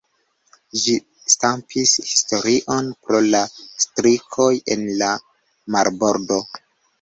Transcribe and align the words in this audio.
Ĝi 0.83 0.93
stampis 1.33 1.93
historion 2.11 2.87
pro 3.03 3.19
la 3.35 3.43
strikoj 3.85 4.49
en 4.77 4.89
la 5.03 5.11
Marbordo. 5.77 6.41